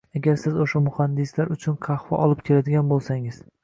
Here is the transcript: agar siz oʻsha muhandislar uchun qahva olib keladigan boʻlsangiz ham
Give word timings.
agar 0.19 0.37
siz 0.43 0.55
oʻsha 0.63 0.81
muhandislar 0.85 1.53
uchun 1.59 1.79
qahva 1.91 2.25
olib 2.27 2.45
keladigan 2.51 2.95
boʻlsangiz 2.97 3.43
ham 3.45 3.59